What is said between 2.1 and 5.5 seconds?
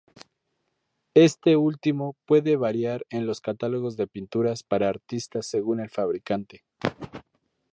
puede variar en los catálogos de pinturas para artistas